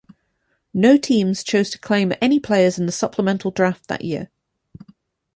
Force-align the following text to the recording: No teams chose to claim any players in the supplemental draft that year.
No 0.73 0.97
teams 0.97 1.43
chose 1.43 1.69
to 1.69 1.77
claim 1.77 2.11
any 2.21 2.39
players 2.39 2.79
in 2.79 2.87
the 2.87 2.91
supplemental 2.91 3.51
draft 3.51 3.87
that 3.89 4.03
year. 4.03 4.31